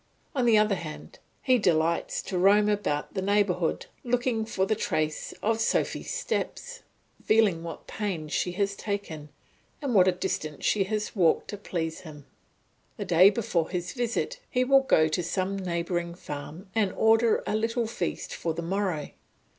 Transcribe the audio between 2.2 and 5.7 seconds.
to roam about the neighbourhood, looking for the trace of